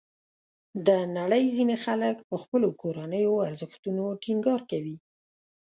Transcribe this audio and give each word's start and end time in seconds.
د 0.87 0.89
نړۍ 1.17 1.45
ځینې 1.55 1.75
خلک 1.85 2.15
په 2.29 2.35
خپلو 2.43 2.67
کورنیو 2.81 3.33
ارزښتونو 3.49 4.03
ټینګار 4.23 4.61
کوي. 4.71 4.97